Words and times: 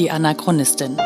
Die 0.00 0.10
Anachronistin. 0.10 0.98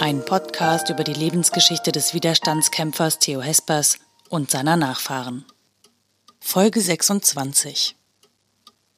Ein 0.00 0.24
Podcast 0.24 0.90
über 0.90 1.04
die 1.04 1.12
Lebensgeschichte 1.12 1.92
des 1.92 2.14
Widerstandskämpfers 2.14 3.20
Theo 3.20 3.40
Hespers 3.40 4.00
und 4.28 4.50
seiner 4.50 4.76
Nachfahren. 4.76 5.44
Folge 6.40 6.80
26. 6.80 7.94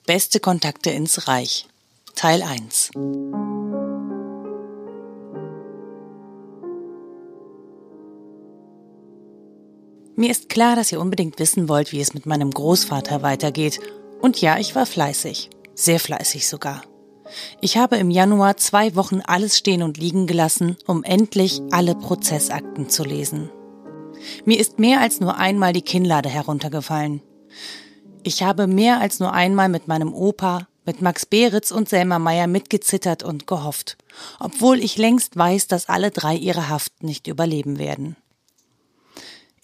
Beste 0.07 0.41
Kontakte 0.41 0.89
ins 0.89 1.29
Reich. 1.29 1.67
Teil 2.15 2.43
1. 2.43 2.93
Mir 10.27 10.33
ist 10.33 10.49
klar, 10.49 10.75
dass 10.75 10.91
ihr 10.91 11.01
unbedingt 11.01 11.39
wissen 11.39 11.69
wollt, 11.69 11.93
wie 11.93 12.01
es 12.01 12.13
mit 12.13 12.27
meinem 12.27 12.51
Großvater 12.51 13.23
weitergeht. 13.23 13.79
Und 14.21 14.41
ja, 14.41 14.59
ich 14.59 14.75
war 14.75 14.85
fleißig. 14.85 15.51
Sehr 15.77 16.01
fleißig 16.01 16.49
sogar. 16.49 16.83
Ich 17.61 17.77
habe 17.77 17.95
im 17.95 18.11
Januar 18.11 18.57
zwei 18.57 18.97
Wochen 18.97 19.21
alles 19.25 19.57
stehen 19.57 19.85
und 19.85 19.99
liegen 19.99 20.27
gelassen, 20.27 20.79
um 20.85 21.05
endlich 21.05 21.63
alle 21.71 21.95
Prozessakten 21.95 22.89
zu 22.89 23.05
lesen. 23.05 23.51
Mir 24.45 24.59
ist 24.59 24.81
mehr 24.81 25.01
als 25.01 25.21
nur 25.21 25.37
einmal 25.37 25.73
die 25.73 25.83
Kinnlade 25.83 26.29
heruntergefallen. 26.29 27.23
Ich 28.25 28.43
habe 28.43 28.67
mehr 28.67 28.99
als 29.01 29.21
nur 29.21 29.33
einmal 29.33 29.69
mit 29.69 29.87
meinem 29.87 30.13
Opa, 30.13 30.67
mit 30.85 31.03
Max 31.03 31.25
Beritz 31.25 31.71
und 31.71 31.89
Selma 31.89 32.19
Meyer 32.19 32.49
mitgezittert 32.49 33.23
und 33.23 33.47
gehofft, 33.47 33.97
obwohl 34.41 34.81
ich 34.81 34.99
längst 34.99 35.37
weiß, 35.37 35.69
dass 35.69 35.89
alle 35.89 36.11
drei 36.11 36.35
ihre 36.35 36.69
Haft 36.69 37.05
nicht 37.05 37.29
überleben 37.29 37.79
werden. 37.79 38.17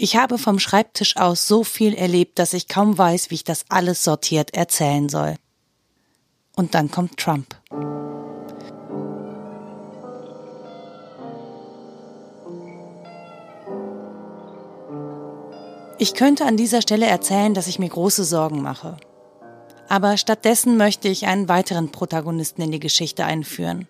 Ich 0.04 0.16
habe 0.16 0.36
vom 0.36 0.58
Schreibtisch 0.58 1.16
aus 1.16 1.46
so 1.46 1.62
viel 1.62 1.94
erlebt, 1.94 2.40
dass 2.40 2.54
ich 2.54 2.66
kaum 2.66 2.98
weiß, 2.98 3.30
wie 3.30 3.36
ich 3.36 3.44
das 3.44 3.66
alles 3.68 4.02
sortiert 4.02 4.52
erzählen 4.52 5.08
soll. 5.08 5.36
Und 6.56 6.74
dann 6.74 6.90
kommt 6.90 7.18
Trump. 7.18 7.54
Ich 16.00 16.14
könnte 16.14 16.46
an 16.46 16.56
dieser 16.56 16.82
Stelle 16.82 17.06
erzählen, 17.06 17.54
dass 17.54 17.68
ich 17.68 17.78
mir 17.78 17.88
große 17.88 18.24
Sorgen 18.24 18.60
mache. 18.60 18.96
Aber 19.88 20.16
stattdessen 20.16 20.76
möchte 20.76 21.06
ich 21.06 21.28
einen 21.28 21.48
weiteren 21.48 21.92
Protagonisten 21.92 22.60
in 22.62 22.72
die 22.72 22.80
Geschichte 22.80 23.24
einführen. 23.24 23.86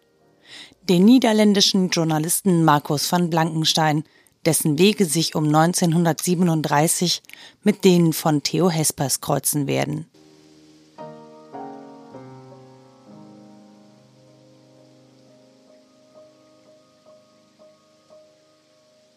Den 0.82 1.06
niederländischen 1.06 1.88
Journalisten 1.88 2.66
Markus 2.66 3.10
van 3.10 3.30
Blankenstein, 3.30 4.04
dessen 4.46 4.78
Wege 4.78 5.04
sich 5.04 5.34
um 5.34 5.46
1937 5.46 7.22
mit 7.62 7.84
denen 7.84 8.12
von 8.12 8.42
Theo 8.42 8.70
Hespers 8.70 9.20
kreuzen 9.20 9.66
werden. 9.66 10.06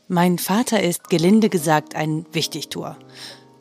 Mein 0.08 0.38
Vater 0.38 0.84
ist 0.84 1.09
gelinde 1.09 1.50
gesagt 1.50 1.95
ein 1.95 2.28
Wichtigtuer. 2.32 2.95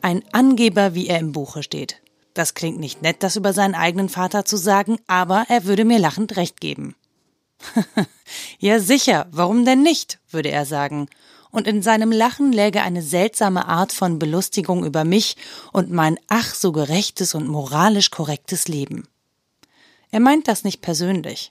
Ein 0.01 0.23
Angeber, 0.31 0.93
wie 0.93 1.07
er 1.07 1.19
im 1.19 1.31
Buche 1.31 1.63
steht. 1.63 2.01
Das 2.35 2.53
klingt 2.53 2.79
nicht 2.79 3.01
nett, 3.01 3.23
das 3.23 3.35
über 3.35 3.51
seinen 3.51 3.73
eigenen 3.73 4.09
Vater 4.09 4.45
zu 4.45 4.55
sagen, 4.55 4.97
aber 5.07 5.45
er 5.49 5.65
würde 5.65 5.85
mir 5.85 5.97
lachend 5.97 6.37
recht 6.37 6.61
geben. 6.61 6.95
ja 8.59 8.79
sicher, 8.79 9.25
warum 9.31 9.65
denn 9.65 9.81
nicht, 9.81 10.19
würde 10.29 10.51
er 10.51 10.65
sagen 10.65 11.07
und 11.55 11.67
in 11.67 11.81
seinem 11.81 12.11
Lachen 12.11 12.51
läge 12.51 12.81
eine 12.81 13.01
seltsame 13.01 13.65
Art 13.65 13.93
von 13.93 14.19
Belustigung 14.19 14.85
über 14.85 15.05
mich 15.05 15.37
und 15.71 15.89
mein 15.89 16.19
ach 16.27 16.53
so 16.53 16.73
gerechtes 16.73 17.33
und 17.33 17.47
moralisch 17.47 18.11
korrektes 18.11 18.67
Leben. 18.67 19.07
Er 20.11 20.19
meint 20.19 20.49
das 20.49 20.65
nicht 20.65 20.81
persönlich. 20.81 21.49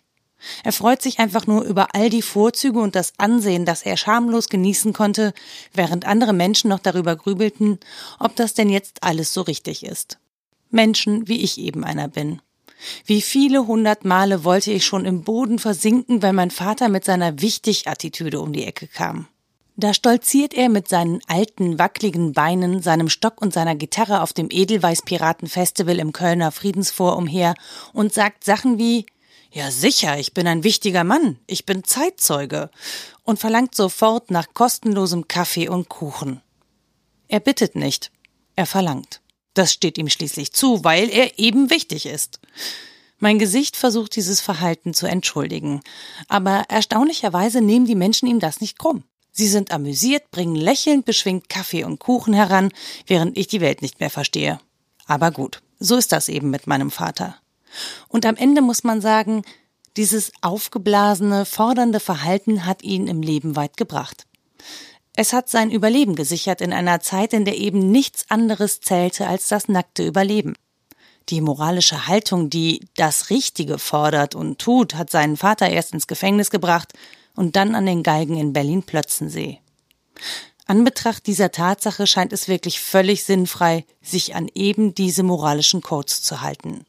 Er 0.63 0.73
freut 0.73 1.01
sich 1.01 1.21
einfach 1.21 1.47
nur 1.47 1.63
über 1.63 1.95
all 1.95 2.11
die 2.11 2.21
Vorzüge 2.21 2.81
und 2.81 2.95
das 2.95 3.15
Ansehen, 3.17 3.65
das 3.65 3.83
er 3.83 3.97
schamlos 3.97 4.51
genießen 4.51 4.93
konnte, 4.93 5.33
während 5.73 6.07
andere 6.07 6.35
Menschen 6.35 6.69
noch 6.69 6.81
darüber 6.81 7.17
grübelten, 7.17 7.81
ob 8.19 8.37
das 8.37 8.53
denn 8.53 8.69
jetzt 8.69 9.03
alles 9.03 9.33
so 9.33 9.41
richtig 9.41 9.87
ist. 9.87 10.19
Menschen, 10.71 11.29
wie 11.29 11.41
ich 11.41 11.57
eben 11.57 11.83
einer 11.83 12.09
bin. 12.09 12.43
Wie 13.07 13.23
viele 13.23 13.67
hundert 13.67 14.05
Male 14.05 14.45
wollte 14.45 14.71
ich 14.71 14.85
schon 14.85 15.07
im 15.07 15.23
Boden 15.23 15.59
versinken, 15.59 16.21
weil 16.21 16.35
mein 16.35 16.51
Vater 16.51 16.91
mit 16.91 17.07
seiner 17.07 17.41
Wichtig-Attitüde 17.41 18.41
um 18.41 18.53
die 18.53 18.65
Ecke 18.65 18.87
kam. 18.87 19.29
Da 19.77 19.93
stolziert 19.93 20.55
er 20.55 20.69
mit 20.69 20.87
seinen 20.87 21.21
alten, 21.27 21.81
wackligen 21.81 22.33
Beinen, 22.33 22.81
seinem 22.81 23.09
Stock 23.09 23.43
und 23.43 23.53
seiner 23.53 23.75
Gitarre 23.75 24.23
auf 24.23 24.33
dem 24.33 24.49
Edelweiß-Piraten-Festival 24.49 25.99
im 25.99 26.13
Kölner 26.13 26.53
Friedensfor 26.53 27.17
umher 27.17 27.55
und 27.93 28.13
sagt 28.15 28.45
Sachen 28.45 28.79
wie 28.79 29.05
Ja 29.51 29.73
sicher, 29.73 30.17
ich 30.17 30.33
bin 30.33 30.47
ein 30.47 30.63
wichtiger 30.63 31.03
Mann, 31.03 31.41
ich 31.49 31.67
bin 31.67 31.83
Zeitzeuge 31.83 32.71
und 33.25 33.41
verlangt 33.41 33.75
sofort 33.75 34.31
nach 34.31 34.55
kostenlosem 34.55 35.27
Kaffee 35.27 35.69
und 35.69 35.89
Kuchen. 35.89 36.41
Er 37.27 37.41
bittet 37.41 37.75
nicht, 37.75 38.13
er 38.55 38.67
verlangt. 38.67 39.23
Das 39.55 39.73
steht 39.73 39.99
ihm 39.99 40.09
schließlich 40.09 40.53
zu, 40.53 40.85
weil 40.85 41.11
er 41.11 41.41
eben 41.41 41.71
wichtig 41.71 42.07
ist. 42.07 42.39
Mein 43.19 43.41
Gesicht 43.41 43.77
versucht 43.77 44.15
dieses 44.15 44.41
Verhalten 44.41 44.95
zu 44.95 45.07
entschuldigen, 45.07 45.81
aber 46.29 46.65
erstaunlicherweise 46.69 47.61
nehmen 47.61 47.87
die 47.87 47.95
Menschen 47.97 48.29
ihm 48.29 48.39
das 48.39 48.61
nicht 48.61 48.79
krumm. 48.79 49.03
Sie 49.37 49.49
sind 49.49 49.73
amüsiert, 49.73 50.31
bringen 50.31 50.55
lächelnd 50.55 51.05
beschwingt 51.05 51.49
Kaffee 51.49 51.83
und 51.83 51.99
Kuchen 51.99 52.35
heran, 52.35 52.71
während 53.09 53.37
ich 53.37 53.49
die 53.49 53.61
Welt 53.61 53.83
nicht 53.83 53.99
mehr 53.99 54.09
verstehe. 54.09 54.61
Aber 55.07 55.33
gut, 55.33 55.61
so 55.81 55.97
ist 55.97 56.13
das 56.13 56.29
eben 56.29 56.51
mit 56.51 56.69
meinem 56.69 56.93
Vater. 56.93 57.37
Und 58.07 58.27
am 58.27 58.37
Ende 58.37 58.63
muss 58.63 58.85
man 58.85 59.01
sagen, 59.01 59.43
dieses 59.97 60.31
aufgeblasene, 60.41 61.47
fordernde 61.47 61.99
Verhalten 61.99 62.65
hat 62.65 62.85
ihn 62.85 63.09
im 63.09 63.23
Leben 63.23 63.57
weit 63.57 63.77
gebracht. 63.77 64.25
Es 65.17 65.33
hat 65.33 65.49
sein 65.49 65.73
Überleben 65.73 66.15
gesichert 66.15 66.61
in 66.61 66.73
einer 66.73 67.01
Zeit, 67.01 67.33
in 67.33 67.45
der 67.45 67.57
eben 67.57 67.91
nichts 67.91 68.31
anderes 68.31 68.81
zählte 68.81 69.27
als 69.27 69.49
das 69.49 69.67
nackte 69.67 70.07
Überleben. 70.07 70.55
Die 71.29 71.41
moralische 71.41 72.07
Haltung, 72.07 72.51
die 72.51 72.87
das 72.95 73.31
Richtige 73.31 73.79
fordert 73.79 74.37
und 74.37 74.61
tut, 74.61 74.95
hat 74.95 75.11
seinen 75.11 75.37
Vater 75.37 75.69
erst 75.69 75.93
ins 75.93 76.07
Gefängnis 76.07 76.51
gebracht 76.51 76.93
und 77.35 77.57
dann 77.57 77.75
an 77.75 77.87
den 77.87 78.03
Galgen 78.03 78.37
in 78.37 78.53
Berlin-Plötzensee. 78.53 79.61
Anbetracht 80.67 81.27
dieser 81.27 81.51
Tatsache 81.51 82.07
scheint 82.07 82.33
es 82.33 82.49
wirklich 82.49 82.81
völlig 82.81 83.25
sinnfrei, 83.25 83.85
sich 84.01 84.35
an 84.35 84.49
eben 84.55 84.95
diese 84.95 85.23
moralischen 85.23 85.83
Codes 85.83 86.23
zu 86.23 86.41
halten. 86.41 86.87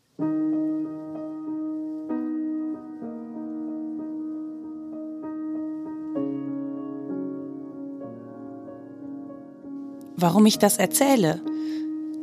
Warum 10.18 10.46
ich 10.46 10.58
das 10.58 10.78
erzähle? 10.78 11.42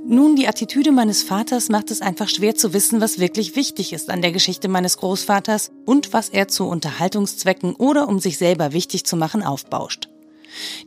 Nun, 0.04 0.34
die 0.34 0.48
Attitüde 0.48 0.90
meines 0.90 1.22
Vaters 1.22 1.68
macht 1.68 1.90
es 1.92 2.00
einfach 2.00 2.28
schwer 2.28 2.56
zu 2.56 2.72
wissen, 2.72 3.00
was 3.00 3.20
wirklich 3.20 3.54
wichtig 3.54 3.92
ist 3.92 4.10
an 4.10 4.20
der 4.20 4.32
Geschichte 4.32 4.68
meines 4.68 4.96
Großvaters 4.96 5.70
und 5.86 6.12
was 6.12 6.28
er 6.28 6.48
zu 6.48 6.66
Unterhaltungszwecken 6.66 7.76
oder 7.76 8.08
um 8.08 8.18
sich 8.18 8.36
selber 8.36 8.72
wichtig 8.72 9.04
zu 9.04 9.16
machen 9.16 9.42
aufbauscht. 9.42 10.08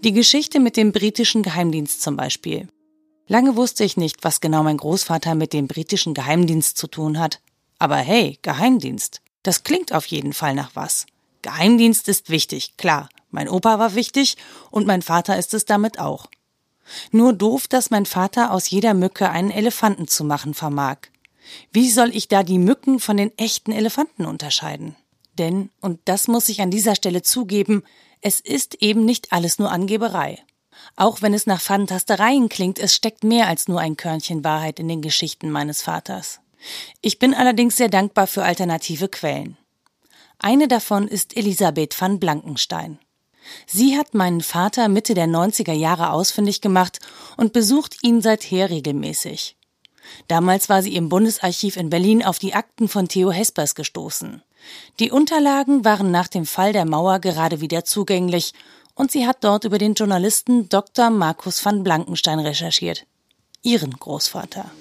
Die 0.03 0.11
Geschichte 0.11 0.59
mit 0.59 0.75
dem 0.75 0.91
britischen 0.91 1.43
Geheimdienst 1.43 2.01
zum 2.01 2.17
Beispiel. 2.17 2.67
Lange 3.27 3.55
wusste 3.55 3.83
ich 3.83 3.95
nicht, 3.95 4.23
was 4.23 4.41
genau 4.41 4.63
mein 4.63 4.77
Großvater 4.77 5.33
mit 5.33 5.53
dem 5.53 5.67
britischen 5.67 6.13
Geheimdienst 6.13 6.77
zu 6.77 6.87
tun 6.87 7.17
hat. 7.17 7.39
Aber 7.79 7.95
hey, 7.95 8.37
Geheimdienst. 8.41 9.21
Das 9.43 9.63
klingt 9.63 9.93
auf 9.93 10.05
jeden 10.07 10.33
Fall 10.33 10.53
nach 10.55 10.71
was. 10.75 11.05
Geheimdienst 11.41 12.09
ist 12.09 12.29
wichtig, 12.29 12.77
klar. 12.77 13.09
Mein 13.31 13.49
Opa 13.49 13.79
war 13.79 13.95
wichtig 13.95 14.35
und 14.71 14.87
mein 14.87 15.01
Vater 15.01 15.37
ist 15.37 15.53
es 15.53 15.65
damit 15.65 15.99
auch. 15.99 16.27
Nur 17.11 17.33
doof, 17.33 17.67
dass 17.67 17.91
mein 17.91 18.05
Vater 18.05 18.51
aus 18.51 18.69
jeder 18.69 18.93
Mücke 18.93 19.29
einen 19.29 19.51
Elefanten 19.51 20.07
zu 20.07 20.23
machen 20.23 20.53
vermag. 20.53 20.97
Wie 21.71 21.89
soll 21.89 22.15
ich 22.15 22.27
da 22.27 22.43
die 22.43 22.59
Mücken 22.59 22.99
von 22.99 23.17
den 23.17 23.35
echten 23.37 23.71
Elefanten 23.71 24.25
unterscheiden? 24.25 24.95
Denn, 25.37 25.69
und 25.81 25.99
das 26.05 26.27
muss 26.27 26.49
ich 26.49 26.61
an 26.61 26.71
dieser 26.71 26.95
Stelle 26.95 27.21
zugeben, 27.21 27.83
es 28.21 28.39
ist 28.39 28.75
eben 28.81 29.05
nicht 29.05 29.31
alles 29.31 29.59
nur 29.59 29.71
Angeberei. 29.71 30.39
Auch 30.95 31.21
wenn 31.21 31.33
es 31.33 31.45
nach 31.45 31.61
Fantastereien 31.61 32.49
klingt, 32.49 32.79
es 32.79 32.95
steckt 32.95 33.23
mehr 33.23 33.47
als 33.47 33.67
nur 33.67 33.79
ein 33.79 33.97
Körnchen 33.97 34.43
Wahrheit 34.43 34.79
in 34.79 34.87
den 34.87 35.01
Geschichten 35.01 35.49
meines 35.51 35.81
Vaters. 35.81 36.39
Ich 37.01 37.19
bin 37.19 37.33
allerdings 37.33 37.77
sehr 37.77 37.89
dankbar 37.89 38.27
für 38.27 38.43
alternative 38.43 39.07
Quellen. 39.07 39.57
Eine 40.39 40.67
davon 40.67 41.07
ist 41.07 41.37
Elisabeth 41.37 41.99
van 41.99 42.19
Blankenstein. 42.19 42.99
Sie 43.65 43.97
hat 43.97 44.13
meinen 44.13 44.41
Vater 44.41 44.87
Mitte 44.89 45.13
der 45.13 45.27
90er 45.27 45.73
Jahre 45.73 46.11
ausfindig 46.11 46.61
gemacht 46.61 46.99
und 47.37 47.53
besucht 47.53 47.97
ihn 48.03 48.21
seither 48.21 48.69
regelmäßig. 48.69 49.55
Damals 50.27 50.69
war 50.69 50.81
sie 50.81 50.95
im 50.95 51.09
Bundesarchiv 51.09 51.77
in 51.77 51.89
Berlin 51.89 52.23
auf 52.23 52.39
die 52.39 52.53
Akten 52.53 52.87
von 52.87 53.07
Theo 53.07 53.31
Hespers 53.31 53.75
gestoßen. 53.75 54.43
Die 54.99 55.11
Unterlagen 55.11 55.85
waren 55.85 56.11
nach 56.11 56.27
dem 56.27 56.45
Fall 56.45 56.73
der 56.73 56.85
Mauer 56.85 57.19
gerade 57.19 57.61
wieder 57.61 57.85
zugänglich 57.85 58.53
und 58.95 59.11
sie 59.11 59.27
hat 59.27 59.43
dort 59.43 59.65
über 59.65 59.77
den 59.77 59.93
Journalisten 59.93 60.69
Dr. 60.69 61.09
Markus 61.09 61.63
van 61.63 61.83
Blankenstein 61.83 62.39
recherchiert. 62.39 63.05
Ihren 63.61 63.91
Großvater. 63.91 64.71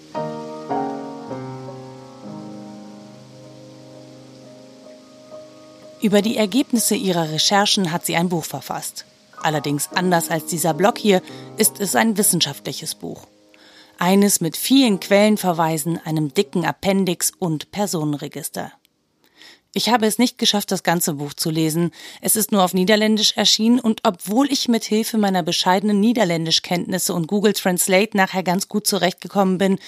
Über 6.04 6.20
die 6.20 6.36
Ergebnisse 6.36 6.96
ihrer 6.96 7.30
Recherchen 7.30 7.90
hat 7.90 8.04
sie 8.04 8.14
ein 8.14 8.28
Buch 8.28 8.44
verfasst. 8.44 9.06
Allerdings 9.40 9.88
anders 9.94 10.28
als 10.28 10.44
dieser 10.44 10.74
Blog 10.74 10.98
hier 10.98 11.22
ist 11.56 11.80
es 11.80 11.96
ein 11.96 12.18
wissenschaftliches 12.18 12.94
Buch. 12.94 13.26
Eines 13.98 14.42
mit 14.42 14.58
vielen 14.58 15.00
Quellenverweisen, 15.00 15.98
einem 16.04 16.34
dicken 16.34 16.66
Appendix 16.66 17.32
und 17.38 17.70
Personenregister. 17.70 18.70
Ich 19.72 19.88
habe 19.88 20.04
es 20.04 20.18
nicht 20.18 20.36
geschafft, 20.36 20.72
das 20.72 20.82
ganze 20.82 21.14
Buch 21.14 21.32
zu 21.32 21.48
lesen. 21.48 21.90
Es 22.20 22.36
ist 22.36 22.52
nur 22.52 22.62
auf 22.64 22.74
Niederländisch 22.74 23.38
erschienen 23.38 23.80
und 23.80 24.02
obwohl 24.02 24.52
ich 24.52 24.68
mit 24.68 24.84
Hilfe 24.84 25.16
meiner 25.16 25.42
bescheidenen 25.42 26.00
Niederländischkenntnisse 26.00 27.14
und 27.14 27.28
Google 27.28 27.54
Translate 27.54 28.14
nachher 28.14 28.42
ganz 28.42 28.68
gut 28.68 28.86
zurechtgekommen 28.86 29.56
bin, 29.56 29.78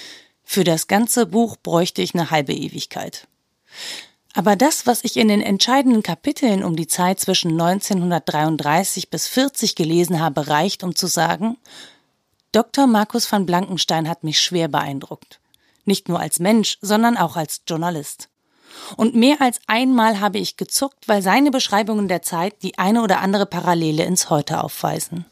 für 0.42 0.64
das 0.64 0.86
ganze 0.86 1.26
Buch 1.26 1.58
bräuchte 1.58 2.00
ich 2.00 2.14
eine 2.14 2.30
halbe 2.30 2.54
Ewigkeit. 2.54 3.28
Aber 4.36 4.54
das, 4.54 4.86
was 4.86 5.02
ich 5.02 5.16
in 5.16 5.28
den 5.28 5.40
entscheidenden 5.40 6.02
Kapiteln 6.02 6.62
um 6.62 6.76
die 6.76 6.86
Zeit 6.86 7.18
zwischen 7.18 7.52
1933 7.52 9.08
bis 9.08 9.28
40 9.28 9.74
gelesen 9.76 10.20
habe, 10.20 10.48
reicht, 10.48 10.84
um 10.84 10.94
zu 10.94 11.06
sagen, 11.06 11.56
Dr. 12.52 12.86
Markus 12.86 13.32
van 13.32 13.46
Blankenstein 13.46 14.10
hat 14.10 14.24
mich 14.24 14.38
schwer 14.38 14.68
beeindruckt. 14.68 15.40
Nicht 15.86 16.10
nur 16.10 16.20
als 16.20 16.38
Mensch, 16.38 16.76
sondern 16.82 17.16
auch 17.16 17.36
als 17.36 17.62
Journalist. 17.66 18.28
Und 18.98 19.14
mehr 19.14 19.40
als 19.40 19.58
einmal 19.68 20.20
habe 20.20 20.36
ich 20.36 20.58
gezuckt, 20.58 21.08
weil 21.08 21.22
seine 21.22 21.50
Beschreibungen 21.50 22.06
der 22.06 22.20
Zeit 22.20 22.62
die 22.62 22.76
eine 22.76 23.02
oder 23.02 23.20
andere 23.20 23.46
Parallele 23.46 24.04
ins 24.04 24.28
Heute 24.28 24.62
aufweisen. 24.62 25.24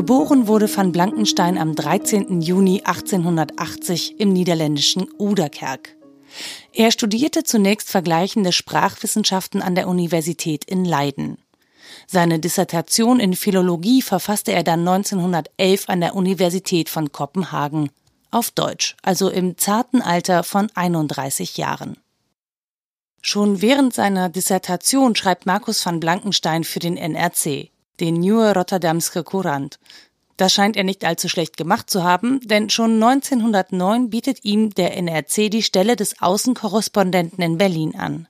Geboren 0.00 0.46
wurde 0.46 0.66
van 0.74 0.92
Blankenstein 0.92 1.58
am 1.58 1.74
13. 1.74 2.40
Juni 2.40 2.80
1880 2.82 4.18
im 4.18 4.32
niederländischen 4.32 5.06
Uderkerk. 5.18 5.94
Er 6.72 6.90
studierte 6.90 7.44
zunächst 7.44 7.90
vergleichende 7.90 8.52
Sprachwissenschaften 8.52 9.60
an 9.60 9.74
der 9.74 9.88
Universität 9.88 10.64
in 10.64 10.86
Leiden. 10.86 11.36
Seine 12.06 12.38
Dissertation 12.38 13.20
in 13.20 13.36
Philologie 13.36 14.00
verfasste 14.00 14.52
er 14.52 14.62
dann 14.62 14.88
1911 14.88 15.90
an 15.90 16.00
der 16.00 16.14
Universität 16.14 16.88
von 16.88 17.12
Kopenhagen 17.12 17.90
auf 18.30 18.50
Deutsch, 18.52 18.96
also 19.02 19.28
im 19.28 19.58
zarten 19.58 20.00
Alter 20.00 20.44
von 20.44 20.70
31 20.74 21.58
Jahren. 21.58 21.98
Schon 23.20 23.60
während 23.60 23.92
seiner 23.92 24.30
Dissertation 24.30 25.14
schreibt 25.14 25.44
Markus 25.44 25.84
van 25.84 26.00
Blankenstein 26.00 26.64
für 26.64 26.78
den 26.78 26.96
NRC, 26.96 27.70
den 28.00 28.14
Nieuwe 28.14 28.54
Rotterdamske 28.54 29.22
Courant. 29.22 29.78
Das 30.36 30.54
scheint 30.54 30.76
er 30.76 30.84
nicht 30.84 31.04
allzu 31.04 31.28
schlecht 31.28 31.58
gemacht 31.58 31.90
zu 31.90 32.02
haben, 32.02 32.40
denn 32.40 32.70
schon 32.70 32.94
1909 32.94 34.08
bietet 34.08 34.42
ihm 34.42 34.70
der 34.70 34.96
NRC 34.96 35.50
die 35.50 35.62
Stelle 35.62 35.96
des 35.96 36.22
Außenkorrespondenten 36.22 37.44
in 37.44 37.58
Berlin 37.58 37.94
an. 37.94 38.26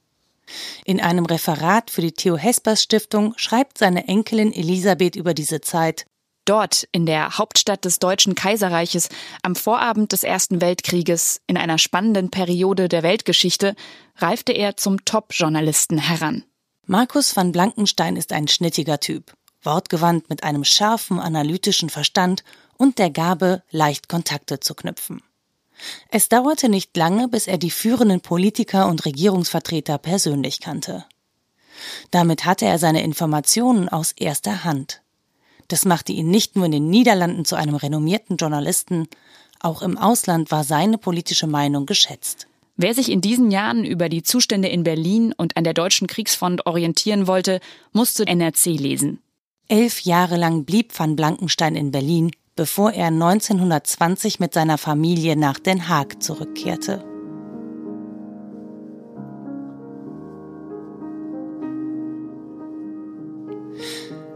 In 0.85 1.01
einem 1.01 1.25
Referat 1.25 1.91
für 1.91 2.01
die 2.01 2.11
Theo 2.11 2.37
Hespers 2.37 2.83
Stiftung 2.83 3.35
schreibt 3.37 3.79
seine 3.79 4.09
Enkelin 4.09 4.53
Elisabeth 4.53 5.15
über 5.15 5.35
diese 5.35 5.61
Zeit. 5.61 6.07
Dort, 6.45 6.89
in 6.91 7.07
der 7.07 7.39
Hauptstadt 7.39 7.85
des 7.85 8.01
Deutschen 8.01 8.35
Kaiserreiches, 8.35 9.09
am 9.43 9.55
Vorabend 9.55 10.11
des 10.11 10.25
Ersten 10.25 10.61
Weltkrieges, 10.61 11.41
in 11.47 11.57
einer 11.57 11.79
spannenden 11.79 12.31
Periode 12.31 12.89
der 12.89 13.05
Weltgeschichte, 13.05 13.77
reifte 14.17 14.53
er 14.53 14.77
zum 14.77 15.05
Top-Journalisten 15.05 15.99
heran. 15.99 16.45
Markus 16.87 17.37
van 17.37 17.53
Blankenstein 17.53 18.17
ist 18.17 18.33
ein 18.33 18.49
schnittiger 18.49 18.99
Typ, 18.99 19.33
wortgewandt 19.63 20.31
mit 20.31 20.43
einem 20.45 20.65
scharfen 20.65 21.19
analytischen 21.19 21.91
Verstand 21.91 22.45
und 22.77 22.99
der 22.99 23.11
Gabe, 23.11 23.63
leicht 23.71 24.09
Kontakte 24.09 24.61
zu 24.61 24.75
knüpfen. 24.75 25.23
Es 26.11 26.29
dauerte 26.29 26.69
nicht 26.69 26.97
lange, 26.97 27.29
bis 27.29 27.47
er 27.47 27.59
die 27.59 27.71
führenden 27.71 28.21
Politiker 28.21 28.89
und 28.89 29.05
Regierungsvertreter 29.05 29.99
persönlich 29.99 30.61
kannte. 30.61 31.05
Damit 32.11 32.45
hatte 32.45 32.67
er 32.67 32.79
seine 32.79 33.03
Informationen 33.03 33.89
aus 33.89 34.13
erster 34.13 34.65
Hand. 34.65 35.03
Das 35.69 35.85
machte 35.85 36.13
ihn 36.13 36.31
nicht 36.31 36.57
nur 36.57 36.67
in 36.67 36.73
den 36.73 36.91
Niederlanden 36.91 37.45
zu 37.45 37.57
einem 37.57 37.77
renommierten 37.77 38.37
Journalisten, 38.37 39.09
auch 39.61 39.83
im 39.83 39.99
Ausland 39.99 40.51
war 40.51 40.65
seine 40.65 40.99
politische 40.99 41.47
Meinung 41.47 41.87
geschätzt. 41.87 42.47
Wer 42.77 42.95
sich 42.95 43.11
in 43.11 43.21
diesen 43.21 43.51
Jahren 43.51 43.85
über 43.85 44.09
die 44.09 44.23
Zustände 44.23 44.69
in 44.69 44.85
Berlin 44.85 45.35
und 45.37 45.57
an 45.59 45.65
der 45.65 45.75
deutschen 45.75 46.07
Kriegsfront 46.07 46.65
orientieren 46.67 47.27
wollte, 47.27 47.61
musste 47.93 48.27
NRC 48.27 48.67
lesen. 48.67 49.21
Elf 49.71 50.01
Jahre 50.01 50.37
lang 50.37 50.65
blieb 50.65 50.99
van 50.99 51.15
Blankenstein 51.15 51.77
in 51.77 51.93
Berlin, 51.93 52.33
bevor 52.57 52.91
er 52.91 53.07
1920 53.07 54.41
mit 54.41 54.53
seiner 54.53 54.79
Familie 54.79 55.37
nach 55.37 55.61
Den 55.61 55.89
Haag 55.89 56.21
zurückkehrte. 56.21 57.05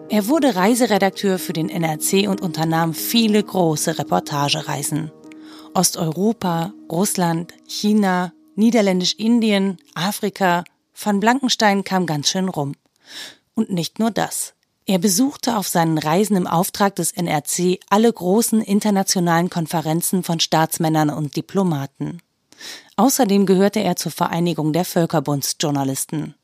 Er 0.08 0.28
wurde 0.28 0.54
Reiseredakteur 0.54 1.40
für 1.40 1.52
den 1.52 1.68
NRC 1.68 2.28
und 2.28 2.40
unternahm 2.40 2.94
viele 2.94 3.42
große 3.42 3.98
Reportagereisen. 3.98 5.10
Osteuropa, 5.74 6.72
Russland, 6.88 7.52
China, 7.66 8.32
Niederländisch-Indien, 8.54 9.78
Afrika. 9.96 10.62
Van 10.94 11.18
Blankenstein 11.18 11.82
kam 11.82 12.06
ganz 12.06 12.28
schön 12.28 12.48
rum. 12.48 12.76
Und 13.56 13.70
nicht 13.70 13.98
nur 13.98 14.12
das. 14.12 14.53
Er 14.86 14.98
besuchte 14.98 15.56
auf 15.56 15.66
seinen 15.66 15.96
Reisen 15.96 16.36
im 16.36 16.46
Auftrag 16.46 16.94
des 16.96 17.12
NRC 17.12 17.78
alle 17.88 18.12
großen 18.12 18.60
internationalen 18.60 19.48
Konferenzen 19.48 20.22
von 20.22 20.40
Staatsmännern 20.40 21.08
und 21.08 21.36
Diplomaten. 21.36 22.20
Außerdem 22.96 23.46
gehörte 23.46 23.80
er 23.80 23.96
zur 23.96 24.12
Vereinigung 24.12 24.74
der 24.74 24.84
Völkerbundsjournalisten. 24.84 26.34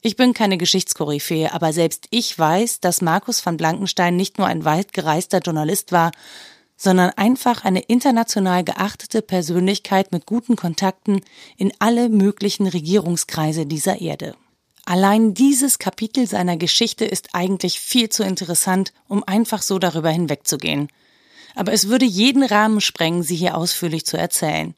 Ich 0.00 0.16
bin 0.16 0.32
keine 0.32 0.56
Geschichtskoryphäe, 0.56 1.52
aber 1.52 1.74
selbst 1.74 2.06
ich 2.08 2.36
weiß, 2.38 2.80
dass 2.80 3.02
Markus 3.02 3.44
van 3.44 3.58
Blankenstein 3.58 4.16
nicht 4.16 4.38
nur 4.38 4.46
ein 4.46 4.64
weit 4.64 4.94
gereister 4.94 5.40
Journalist 5.40 5.92
war, 5.92 6.12
sondern 6.78 7.10
einfach 7.10 7.66
eine 7.66 7.80
international 7.80 8.64
geachtete 8.64 9.20
Persönlichkeit 9.20 10.12
mit 10.12 10.24
guten 10.24 10.56
Kontakten 10.56 11.20
in 11.58 11.74
alle 11.78 12.08
möglichen 12.08 12.66
Regierungskreise 12.66 13.66
dieser 13.66 14.00
Erde. 14.00 14.34
Allein 14.90 15.34
dieses 15.34 15.78
Kapitel 15.78 16.26
seiner 16.26 16.56
Geschichte 16.56 17.04
ist 17.04 17.28
eigentlich 17.32 17.78
viel 17.78 18.08
zu 18.08 18.24
interessant, 18.24 18.92
um 19.06 19.22
einfach 19.22 19.62
so 19.62 19.78
darüber 19.78 20.10
hinwegzugehen. 20.10 20.88
Aber 21.54 21.72
es 21.72 21.86
würde 21.86 22.06
jeden 22.06 22.42
Rahmen 22.42 22.80
sprengen, 22.80 23.22
sie 23.22 23.36
hier 23.36 23.56
ausführlich 23.56 24.04
zu 24.04 24.16
erzählen. 24.16 24.74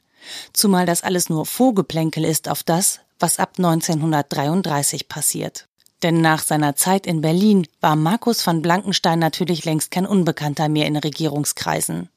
Zumal 0.52 0.85
das 0.85 1.02
alles 1.02 1.31
nur 1.31 1.47
Vorgeplänkel 1.47 2.26
ist 2.26 2.50
auf 2.50 2.62
das, 2.62 3.00
was 3.19 3.38
ab 3.38 3.54
1933 3.57 5.09
passiert. 5.09 5.66
Denn 6.02 6.21
nach 6.21 6.42
seiner 6.42 6.76
Zeit 6.76 7.07
in 7.07 7.23
Berlin 7.23 7.66
war 7.81 7.97
Markus 7.97 8.42
von 8.42 8.61
Blankenstein 8.61 9.19
natürlich 9.19 9.64
längst 9.64 9.90
kein 9.90 10.04
Unbekannter 10.04 10.69
mehr 10.69 10.88
in 10.88 10.97
Regierungskreisen. 10.99 12.11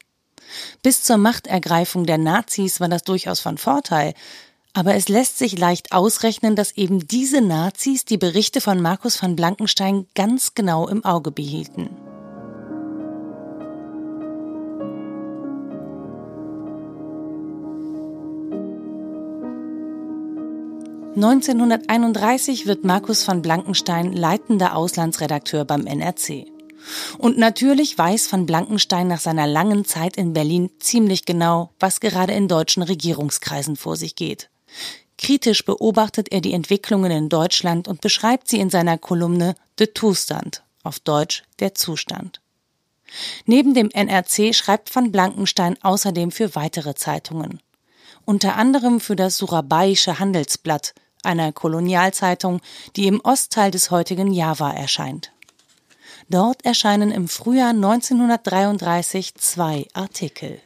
Bis 0.82 1.02
zur 1.02 1.16
Machtergreifung 1.16 2.04
der 2.04 2.18
Nazis 2.18 2.78
war 2.78 2.90
das 2.90 3.04
durchaus 3.04 3.40
von 3.40 3.56
Vorteil, 3.56 4.12
aber 4.76 4.94
es 4.94 5.08
lässt 5.08 5.38
sich 5.38 5.58
leicht 5.58 5.92
ausrechnen, 5.92 6.54
dass 6.54 6.76
eben 6.76 7.08
diese 7.08 7.40
Nazis 7.40 8.04
die 8.04 8.18
Berichte 8.18 8.60
von 8.60 8.82
Markus 8.82 9.16
von 9.16 9.34
Blankenstein 9.34 10.06
ganz 10.14 10.54
genau 10.54 10.86
im 10.86 11.02
Auge 11.02 11.30
behielten. 11.30 11.88
(1931) 21.14 22.66
wird 22.66 22.84
Markus 22.84 23.24
von 23.24 23.40
Blankenstein 23.40 24.12
leitender 24.12 24.76
Auslandsredakteur 24.76 25.64
beim 25.64 25.86
NRC. 25.86 26.44
Und 27.16 27.38
natürlich 27.38 27.96
weiß 27.96 28.26
von 28.26 28.44
Blankenstein 28.44 29.08
nach 29.08 29.20
seiner 29.20 29.46
langen 29.46 29.86
Zeit 29.86 30.18
in 30.18 30.34
Berlin 30.34 30.70
ziemlich 30.78 31.24
genau, 31.24 31.70
was 31.80 32.00
gerade 32.00 32.34
in 32.34 32.48
deutschen 32.48 32.82
Regierungskreisen 32.82 33.76
vor 33.76 33.96
sich 33.96 34.14
geht. 34.14 34.50
Kritisch 35.18 35.64
beobachtet 35.64 36.30
er 36.30 36.40
die 36.40 36.52
Entwicklungen 36.52 37.10
in 37.10 37.28
Deutschland 37.28 37.88
und 37.88 38.00
beschreibt 38.00 38.48
sie 38.48 38.60
in 38.60 38.70
seiner 38.70 38.98
Kolumne 38.98 39.54
De 39.78 39.86
Toestand, 39.86 40.62
auf 40.82 41.00
Deutsch 41.00 41.42
der 41.58 41.74
Zustand. 41.74 42.40
Neben 43.46 43.74
dem 43.74 43.90
NRC 43.90 44.54
schreibt 44.54 44.94
van 44.94 45.12
Blankenstein 45.12 45.76
außerdem 45.82 46.32
für 46.32 46.54
weitere 46.54 46.94
Zeitungen. 46.94 47.60
Unter 48.24 48.56
anderem 48.56 49.00
für 49.00 49.16
das 49.16 49.38
Surabaische 49.38 50.18
Handelsblatt, 50.18 50.94
einer 51.22 51.52
Kolonialzeitung, 51.52 52.60
die 52.96 53.06
im 53.06 53.20
Ostteil 53.20 53.70
des 53.70 53.90
heutigen 53.90 54.32
Java 54.32 54.72
erscheint. 54.72 55.32
Dort 56.28 56.64
erscheinen 56.64 57.12
im 57.12 57.28
Frühjahr 57.28 57.70
1933 57.70 59.34
zwei 59.36 59.86
Artikel. 59.92 60.60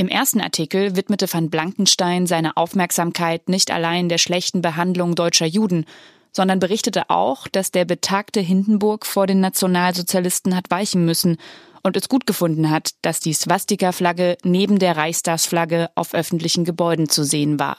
Im 0.00 0.08
ersten 0.08 0.40
Artikel 0.40 0.96
widmete 0.96 1.30
van 1.30 1.50
Blankenstein 1.50 2.26
seine 2.26 2.56
Aufmerksamkeit 2.56 3.50
nicht 3.50 3.70
allein 3.70 4.08
der 4.08 4.16
schlechten 4.16 4.62
Behandlung 4.62 5.14
deutscher 5.14 5.44
Juden, 5.44 5.84
sondern 6.32 6.58
berichtete 6.58 7.10
auch, 7.10 7.46
dass 7.48 7.70
der 7.70 7.84
betagte 7.84 8.40
Hindenburg 8.40 9.04
vor 9.04 9.26
den 9.26 9.40
Nationalsozialisten 9.40 10.56
hat 10.56 10.70
weichen 10.70 11.04
müssen 11.04 11.36
und 11.82 11.98
es 11.98 12.08
gut 12.08 12.26
gefunden 12.26 12.70
hat, 12.70 12.92
dass 13.02 13.20
die 13.20 13.34
Swastika-Flagge 13.34 14.38
neben 14.42 14.78
der 14.78 14.96
Reichstagsflagge 14.96 15.90
auf 15.96 16.14
öffentlichen 16.14 16.64
Gebäuden 16.64 17.10
zu 17.10 17.22
sehen 17.22 17.58
war. 17.58 17.76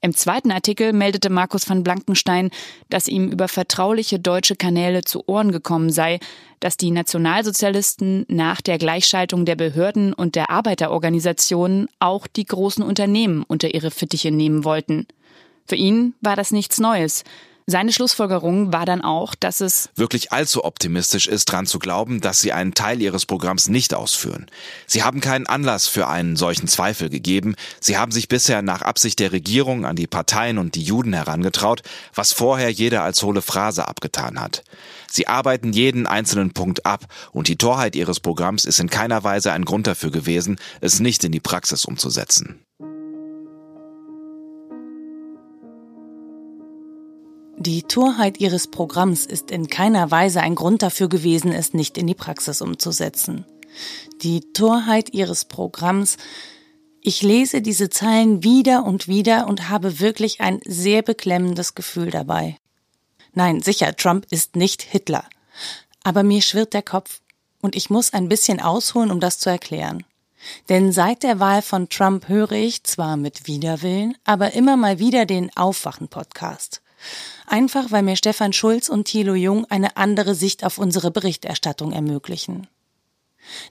Im 0.00 0.14
zweiten 0.14 0.52
Artikel 0.52 0.92
meldete 0.92 1.28
Markus 1.28 1.68
van 1.68 1.82
Blankenstein, 1.82 2.50
dass 2.88 3.08
ihm 3.08 3.30
über 3.30 3.48
vertrauliche 3.48 4.20
deutsche 4.20 4.54
Kanäle 4.54 5.02
zu 5.02 5.24
Ohren 5.26 5.50
gekommen 5.50 5.90
sei, 5.90 6.20
dass 6.60 6.76
die 6.76 6.90
Nationalsozialisten 6.90 8.24
nach 8.28 8.60
der 8.60 8.78
Gleichschaltung 8.78 9.44
der 9.44 9.56
Behörden 9.56 10.12
und 10.12 10.34
der 10.34 10.50
Arbeiterorganisationen 10.50 11.88
auch 11.98 12.26
die 12.26 12.44
großen 12.44 12.82
Unternehmen 12.82 13.44
unter 13.46 13.74
ihre 13.74 13.90
Fittiche 13.90 14.30
nehmen 14.30 14.64
wollten. 14.64 15.06
Für 15.66 15.76
ihn 15.76 16.14
war 16.20 16.36
das 16.36 16.52
nichts 16.52 16.78
Neues. 16.78 17.24
Seine 17.70 17.92
Schlussfolgerung 17.92 18.72
war 18.72 18.86
dann 18.86 19.02
auch, 19.02 19.34
dass 19.34 19.60
es 19.60 19.90
wirklich 19.94 20.32
allzu 20.32 20.64
optimistisch 20.64 21.26
ist, 21.26 21.52
dran 21.52 21.66
zu 21.66 21.78
glauben, 21.78 22.22
dass 22.22 22.40
sie 22.40 22.54
einen 22.54 22.72
Teil 22.72 23.02
ihres 23.02 23.26
Programms 23.26 23.68
nicht 23.68 23.92
ausführen. 23.92 24.46
Sie 24.86 25.02
haben 25.02 25.20
keinen 25.20 25.46
Anlass 25.46 25.86
für 25.86 26.08
einen 26.08 26.36
solchen 26.36 26.66
Zweifel 26.66 27.10
gegeben. 27.10 27.56
Sie 27.78 27.98
haben 27.98 28.10
sich 28.10 28.28
bisher 28.28 28.62
nach 28.62 28.80
Absicht 28.80 29.18
der 29.18 29.32
Regierung 29.32 29.84
an 29.84 29.96
die 29.96 30.06
Parteien 30.06 30.56
und 30.56 30.76
die 30.76 30.82
Juden 30.82 31.12
herangetraut, 31.12 31.82
was 32.14 32.32
vorher 32.32 32.70
jeder 32.70 33.02
als 33.02 33.22
hohle 33.22 33.42
Phrase 33.42 33.86
abgetan 33.86 34.40
hat. 34.40 34.64
Sie 35.10 35.28
arbeiten 35.28 35.74
jeden 35.74 36.06
einzelnen 36.06 36.54
Punkt 36.54 36.86
ab 36.86 37.04
und 37.32 37.48
die 37.48 37.56
Torheit 37.56 37.96
ihres 37.96 38.18
Programms 38.18 38.64
ist 38.64 38.80
in 38.80 38.88
keiner 38.88 39.24
Weise 39.24 39.52
ein 39.52 39.66
Grund 39.66 39.86
dafür 39.86 40.10
gewesen, 40.10 40.56
es 40.80 41.00
nicht 41.00 41.22
in 41.22 41.32
die 41.32 41.40
Praxis 41.40 41.84
umzusetzen. 41.84 42.64
Die 47.60 47.82
Torheit 47.82 48.40
ihres 48.40 48.68
Programms 48.68 49.26
ist 49.26 49.50
in 49.50 49.68
keiner 49.68 50.10
Weise 50.10 50.40
ein 50.40 50.54
Grund 50.54 50.82
dafür 50.82 51.08
gewesen, 51.08 51.52
es 51.52 51.74
nicht 51.74 51.98
in 51.98 52.06
die 52.06 52.14
Praxis 52.14 52.62
umzusetzen. 52.62 53.44
Die 54.22 54.40
Torheit 54.52 55.12
ihres 55.12 55.44
Programms 55.44 56.16
ich 57.00 57.22
lese 57.22 57.62
diese 57.62 57.90
Zeilen 57.90 58.42
wieder 58.42 58.84
und 58.84 59.08
wieder 59.08 59.46
und 59.46 59.68
habe 59.68 60.00
wirklich 60.00 60.40
ein 60.40 60.60
sehr 60.64 61.02
beklemmendes 61.02 61.74
Gefühl 61.74 62.10
dabei. 62.10 62.58
Nein, 63.32 63.62
sicher, 63.62 63.94
Trump 63.96 64.26
ist 64.30 64.56
nicht 64.56 64.82
Hitler. 64.82 65.24
Aber 66.02 66.22
mir 66.22 66.42
schwirrt 66.42 66.74
der 66.74 66.82
Kopf 66.82 67.20
und 67.62 67.76
ich 67.76 67.88
muss 67.88 68.12
ein 68.12 68.28
bisschen 68.28 68.60
ausholen, 68.60 69.10
um 69.10 69.20
das 69.20 69.38
zu 69.38 69.48
erklären. 69.48 70.04
Denn 70.68 70.92
seit 70.92 71.22
der 71.22 71.40
Wahl 71.40 71.62
von 71.62 71.88
Trump 71.88 72.28
höre 72.28 72.52
ich 72.52 72.84
zwar 72.84 73.16
mit 73.16 73.46
Widerwillen, 73.46 74.16
aber 74.24 74.52
immer 74.52 74.76
mal 74.76 74.98
wieder 74.98 75.24
den 75.24 75.56
Aufwachen-Podcast. 75.56 76.82
Einfach 77.46 77.90
weil 77.90 78.02
mir 78.02 78.16
Stefan 78.16 78.52
Schulz 78.52 78.88
und 78.88 79.06
Thilo 79.06 79.34
Jung 79.34 79.64
eine 79.66 79.96
andere 79.96 80.34
Sicht 80.34 80.64
auf 80.64 80.78
unsere 80.78 81.10
Berichterstattung 81.10 81.92
ermöglichen. 81.92 82.66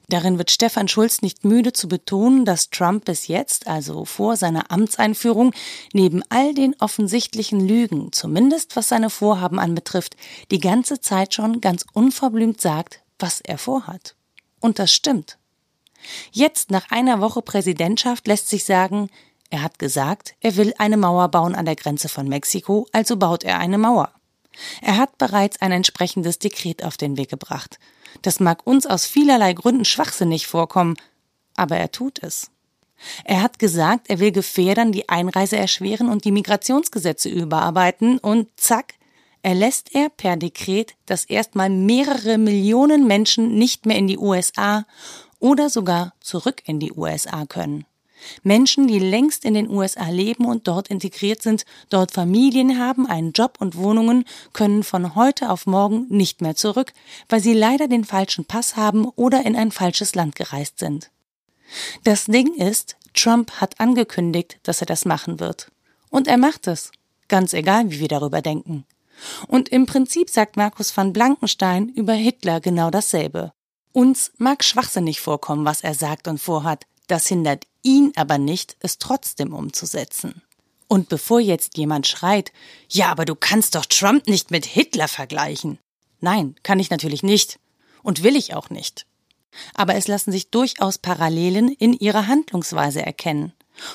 Darin 0.09 0.37
wird 0.37 0.51
Stefan 0.51 0.87
Schulz 0.87 1.21
nicht 1.21 1.45
müde 1.45 1.73
zu 1.73 1.87
betonen, 1.87 2.45
dass 2.45 2.69
Trump 2.69 3.05
bis 3.05 3.27
jetzt, 3.27 3.67
also 3.67 4.05
vor 4.05 4.35
seiner 4.35 4.71
Amtseinführung, 4.71 5.53
neben 5.93 6.23
all 6.29 6.53
den 6.53 6.75
offensichtlichen 6.79 7.59
Lügen, 7.59 8.11
zumindest 8.11 8.75
was 8.75 8.89
seine 8.89 9.09
Vorhaben 9.09 9.59
anbetrifft, 9.59 10.15
die 10.51 10.59
ganze 10.59 10.99
Zeit 10.99 11.33
schon 11.33 11.61
ganz 11.61 11.85
unverblümt 11.93 12.61
sagt, 12.61 13.01
was 13.19 13.41
er 13.41 13.57
vorhat. 13.57 14.15
Und 14.59 14.79
das 14.79 14.91
stimmt. 14.91 15.37
Jetzt, 16.31 16.71
nach 16.71 16.89
einer 16.91 17.21
Woche 17.21 17.41
Präsidentschaft, 17.41 18.27
lässt 18.27 18.49
sich 18.49 18.63
sagen, 18.63 19.09
er 19.49 19.61
hat 19.61 19.79
gesagt, 19.79 20.35
er 20.41 20.57
will 20.57 20.73
eine 20.77 20.97
Mauer 20.97 21.29
bauen 21.29 21.55
an 21.55 21.65
der 21.65 21.75
Grenze 21.75 22.09
von 22.09 22.27
Mexiko, 22.27 22.87
also 22.91 23.17
baut 23.17 23.43
er 23.43 23.59
eine 23.59 23.77
Mauer. 23.77 24.11
Er 24.81 24.97
hat 24.97 25.17
bereits 25.17 25.61
ein 25.61 25.71
entsprechendes 25.71 26.39
Dekret 26.39 26.83
auf 26.83 26.97
den 26.97 27.17
Weg 27.17 27.29
gebracht. 27.29 27.79
Das 28.21 28.39
mag 28.39 28.65
uns 28.65 28.85
aus 28.85 29.05
vielerlei 29.05 29.53
Gründen 29.53 29.85
schwachsinnig 29.85 30.47
vorkommen, 30.47 30.95
aber 31.55 31.77
er 31.77 31.91
tut 31.91 32.21
es. 32.23 32.51
Er 33.23 33.43
hat 33.43 33.59
gesagt, 33.59 34.09
er 34.09 34.19
will 34.19 34.31
Gefährdern 34.31 34.91
die 34.91 35.07
Einreise 35.07 35.57
erschweren 35.57 36.09
und 36.09 36.25
die 36.25 36.31
Migrationsgesetze 36.31 37.29
überarbeiten 37.29 38.17
und 38.17 38.47
zack, 38.55 38.95
erlässt 39.43 39.93
er 39.93 40.09
per 40.09 40.35
Dekret, 40.35 40.95
dass 41.05 41.25
erstmal 41.25 41.69
mehrere 41.69 42.37
Millionen 42.37 43.05
Menschen 43.05 43.57
nicht 43.57 43.85
mehr 43.85 43.97
in 43.97 44.07
die 44.07 44.17
USA 44.17 44.85
oder 45.39 45.69
sogar 45.69 46.13
zurück 46.19 46.63
in 46.65 46.79
die 46.79 46.91
USA 46.91 47.45
können. 47.45 47.85
Menschen, 48.43 48.87
die 48.87 48.99
längst 48.99 49.45
in 49.45 49.53
den 49.53 49.69
USA 49.69 50.09
leben 50.09 50.45
und 50.45 50.67
dort 50.67 50.87
integriert 50.89 51.41
sind, 51.41 51.65
dort 51.89 52.11
Familien 52.11 52.79
haben, 52.79 53.07
einen 53.07 53.31
Job 53.31 53.57
und 53.59 53.75
Wohnungen, 53.75 54.25
können 54.53 54.83
von 54.83 55.15
heute 55.15 55.49
auf 55.49 55.65
morgen 55.65 56.05
nicht 56.09 56.41
mehr 56.41 56.55
zurück, 56.55 56.93
weil 57.29 57.39
sie 57.39 57.53
leider 57.53 57.87
den 57.87 58.05
falschen 58.05 58.45
Pass 58.45 58.75
haben 58.75 59.05
oder 59.15 59.45
in 59.45 59.55
ein 59.55 59.71
falsches 59.71 60.15
Land 60.15 60.35
gereist 60.35 60.79
sind. 60.79 61.09
Das 62.03 62.25
Ding 62.25 62.53
ist, 62.55 62.95
Trump 63.13 63.51
hat 63.59 63.79
angekündigt, 63.79 64.59
dass 64.63 64.81
er 64.81 64.85
das 64.85 65.05
machen 65.05 65.39
wird. 65.39 65.71
Und 66.09 66.27
er 66.27 66.37
macht 66.37 66.67
es. 66.67 66.91
Ganz 67.27 67.53
egal, 67.53 67.91
wie 67.91 67.99
wir 67.99 68.07
darüber 68.07 68.41
denken. 68.41 68.85
Und 69.47 69.69
im 69.69 69.85
Prinzip 69.85 70.29
sagt 70.29 70.55
Markus 70.55 70.95
van 70.95 71.11
Blankenstein 71.11 71.89
über 71.89 72.13
Hitler 72.13 72.61
genau 72.61 72.89
dasselbe. 72.89 73.51
Uns 73.91 74.31
mag 74.37 74.63
schwachsinnig 74.63 75.19
vorkommen, 75.19 75.65
was 75.65 75.81
er 75.81 75.95
sagt 75.95 76.27
und 76.27 76.39
vorhat. 76.39 76.85
Das 77.07 77.27
hindert 77.27 77.65
ihn 77.83 78.11
aber 78.15 78.37
nicht, 78.37 78.75
es 78.79 78.97
trotzdem 78.97 79.53
umzusetzen. 79.53 80.41
Und 80.87 81.09
bevor 81.09 81.39
jetzt 81.39 81.77
jemand 81.77 82.07
schreit, 82.07 82.51
ja, 82.89 83.09
aber 83.09 83.25
du 83.25 83.35
kannst 83.35 83.75
doch 83.75 83.85
Trump 83.85 84.27
nicht 84.27 84.51
mit 84.51 84.65
Hitler 84.65 85.07
vergleichen. 85.07 85.79
Nein, 86.19 86.55
kann 86.63 86.79
ich 86.79 86.89
natürlich 86.89 87.23
nicht. 87.23 87.59
Und 88.03 88.23
will 88.23 88.35
ich 88.35 88.53
auch 88.53 88.69
nicht. 88.69 89.05
Aber 89.73 89.95
es 89.95 90.07
lassen 90.07 90.31
sich 90.31 90.49
durchaus 90.49 90.97
Parallelen 90.97 91.69
in 91.69 91.93
ihrer 91.93 92.27
Handlungsweise 92.27 93.01
erkennen. 93.01 93.53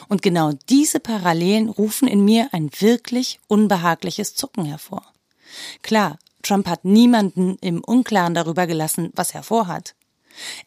Und 0.09 0.23
genau 0.23 0.52
diese 0.69 1.00
Parallelen 1.00 1.69
rufen 1.69 2.09
in 2.09 2.25
mir 2.25 2.49
ein 2.52 2.71
wirklich 2.78 3.40
unbehagliches 3.49 4.35
Zucken 4.35 4.64
hervor. 4.64 5.04
Klar, 5.83 6.19
Trump 6.42 6.69
hat 6.69 6.85
niemanden 6.85 7.57
im 7.61 7.83
Unklaren 7.83 8.35
darüber 8.35 8.66
gelassen, 8.66 9.11
was 9.14 9.33
er 9.33 9.42
vorhat. 9.42 9.95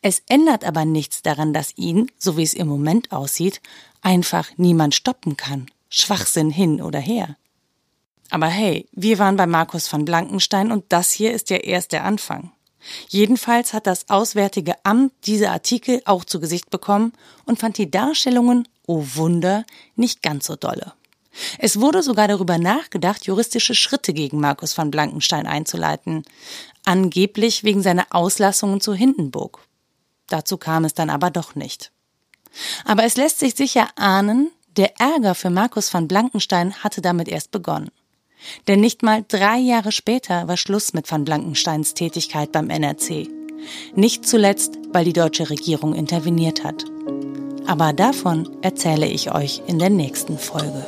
Es 0.02 0.22
ändert 0.28 0.64
aber 0.64 0.86
nichts 0.86 1.22
daran, 1.22 1.54
dass 1.54 1.78
ihn, 1.78 2.12
so 2.18 2.38
wie 2.38 2.44
es 2.44 2.54
im 2.54 2.68
Moment 2.68 3.12
aussieht, 3.12 3.62
einfach 4.02 4.50
niemand 4.58 4.96
stoppen 4.96 5.38
kann. 5.38 5.68
Schwachsinn 5.90 6.50
hin 6.50 6.82
oder 6.82 7.00
her. 7.00 7.38
Aber 8.30 8.48
hey, 8.48 8.88
wir 8.92 9.20
waren 9.20 9.38
bei 9.38 9.46
Markus 9.46 9.88
von 9.88 10.06
Blankenstein 10.06 10.72
und 10.72 10.86
das 10.90 11.12
hier 11.12 11.32
ist 11.32 11.50
ja 11.50 11.58
erst 11.58 11.92
der 11.92 12.04
Anfang. 12.04 12.52
Jedenfalls 13.08 13.74
hat 13.74 13.88
das 13.88 14.10
Auswärtige 14.10 14.74
Amt 14.84 15.14
diese 15.26 15.50
Artikel 15.50 16.02
auch 16.06 16.26
zu 16.26 16.40
Gesicht 16.40 16.70
bekommen 16.70 17.14
und 17.46 17.60
fand 17.60 17.78
die 17.78 17.90
Darstellungen, 17.90 18.68
oh 18.88 19.06
Wunder, 19.16 19.66
nicht 19.96 20.22
ganz 20.22 20.46
so 20.46 20.56
dolle. 20.56 20.94
Es 21.60 21.82
wurde 21.82 22.02
sogar 22.02 22.28
darüber 22.28 22.58
nachgedacht, 22.58 23.26
juristische 23.26 23.76
Schritte 23.76 24.14
gegen 24.14 24.40
Markus 24.40 24.74
von 24.74 24.92
Blankenstein 24.92 25.48
einzuleiten 25.48 26.24
angeblich 26.86 27.64
wegen 27.64 27.82
seiner 27.82 28.08
Auslassungen 28.12 28.82
zu 28.82 28.94
Hindenburg. 28.94 29.60
Dazu 30.28 30.58
kam 30.58 30.86
es 30.86 30.94
dann 30.94 31.10
aber 31.10 31.30
doch 31.30 31.56
nicht. 31.56 31.92
Aber 32.86 33.04
es 33.04 33.18
lässt 33.18 33.40
sich 33.40 33.56
sicher 33.56 33.90
ahnen, 33.96 34.52
der 34.78 35.00
Ärger 35.00 35.36
für 35.36 35.50
Markus 35.50 35.94
van 35.94 36.08
Blankenstein 36.08 36.74
hatte 36.84 37.02
damit 37.02 37.28
erst 37.28 37.52
begonnen. 37.52 37.92
Denn 38.68 38.82
nicht 38.82 39.04
mal 39.04 39.24
drei 39.28 39.58
Jahre 39.58 39.92
später 39.92 40.48
war 40.48 40.58
Schluss 40.58 40.94
mit 40.94 41.10
van 41.10 41.26
Blankensteins 41.26 41.94
Tätigkeit 41.94 42.52
beim 42.52 42.70
NRC. 42.70 43.30
Nicht 43.96 44.28
zuletzt, 44.28 44.78
weil 44.92 45.06
die 45.06 45.14
deutsche 45.14 45.50
Regierung 45.50 45.94
interveniert 45.94 46.64
hat. 46.64 46.86
Aber 47.66 47.94
davon 47.94 48.50
erzähle 48.62 49.08
ich 49.08 49.34
euch 49.34 49.62
in 49.66 49.80
der 49.80 49.90
nächsten 49.90 50.38
Folge. 50.38 50.86